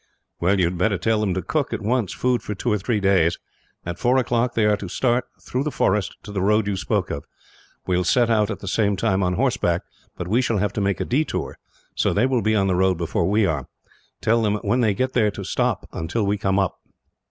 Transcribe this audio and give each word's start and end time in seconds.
"Well, 0.39 0.57
you 0.59 0.65
had 0.65 0.79
better 0.79 0.97
tell 0.97 1.19
them 1.19 1.35
to 1.35 1.43
cook, 1.43 1.73
at 1.73 1.81
once, 1.83 2.11
food 2.11 2.41
for 2.41 2.55
two 2.55 2.71
or 2.71 2.79
three 2.79 2.99
days. 2.99 3.37
At 3.85 3.99
four 3.99 4.17
o'clock 4.17 4.55
they 4.55 4.65
are 4.65 4.75
to 4.77 4.87
start, 4.89 5.25
through 5.39 5.63
the 5.63 5.69
forest, 5.69 6.15
to 6.23 6.31
the 6.31 6.41
road 6.41 6.65
you 6.65 6.75
spoke 6.75 7.11
of. 7.11 7.23
We 7.85 7.95
will 7.95 8.03
set 8.03 8.27
out 8.27 8.49
at 8.49 8.61
the 8.61 8.67
same 8.67 8.95
time, 8.95 9.21
on 9.21 9.33
horseback; 9.33 9.83
but 10.17 10.27
we 10.27 10.41
shall 10.41 10.57
have 10.57 10.73
to 10.73 10.81
make 10.81 11.01
a 11.01 11.05
detour, 11.05 11.59
so 11.93 12.13
they 12.13 12.25
will 12.25 12.41
be 12.41 12.55
on 12.55 12.65
the 12.65 12.73
road 12.73 12.97
before 12.97 13.29
we 13.29 13.45
are. 13.45 13.67
Tell 14.21 14.41
them 14.41 14.55
when 14.63 14.81
they 14.81 14.95
get 14.95 15.13
there 15.13 15.29
to 15.29 15.43
stop, 15.43 15.87
until 15.93 16.25
we 16.25 16.35
come 16.39 16.57
up." 16.57 16.79